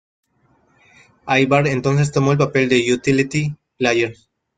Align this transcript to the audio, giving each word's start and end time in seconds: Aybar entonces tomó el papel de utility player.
Aybar 1.27 1.67
entonces 1.67 2.11
tomó 2.11 2.31
el 2.31 2.39
papel 2.39 2.69
de 2.69 2.91
utility 2.91 3.55
player. 3.77 4.15